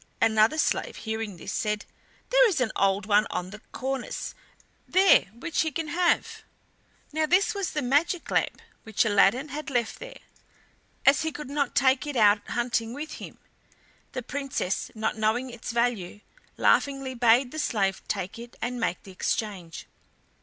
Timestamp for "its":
15.51-15.71